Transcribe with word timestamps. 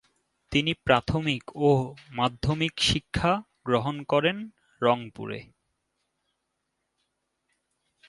তিনি 0.51 0.71
প্রাথমিক 0.85 1.43
ও 1.61 1.69
মাধ্যমিক 2.09 2.73
শিক্ষা 2.81 3.31
গ্রহণ 3.65 3.95
করেন 4.03 4.37
রংপুরে। 4.81 5.39